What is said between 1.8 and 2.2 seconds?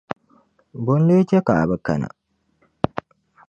kana?